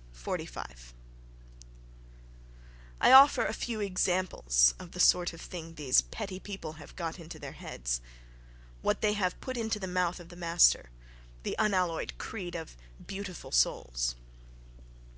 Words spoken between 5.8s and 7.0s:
petty people have